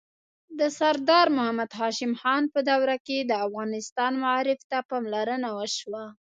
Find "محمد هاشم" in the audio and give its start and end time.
1.37-2.11